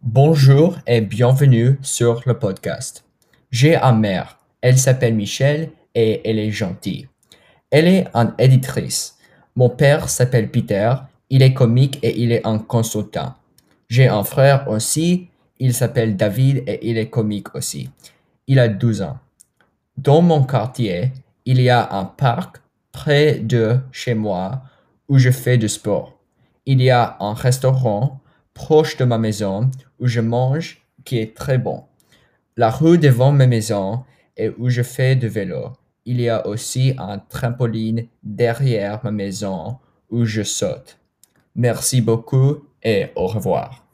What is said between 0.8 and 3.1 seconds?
et bienvenue sur le podcast.